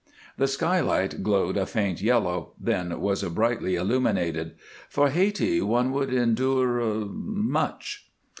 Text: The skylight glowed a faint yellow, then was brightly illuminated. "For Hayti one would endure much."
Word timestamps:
The 0.35 0.47
skylight 0.47 1.21
glowed 1.21 1.57
a 1.57 1.67
faint 1.67 2.01
yellow, 2.01 2.53
then 2.59 2.99
was 2.99 3.21
brightly 3.21 3.75
illuminated. 3.75 4.55
"For 4.89 5.11
Hayti 5.11 5.61
one 5.61 5.91
would 5.91 6.11
endure 6.11 7.05
much." 7.05 8.09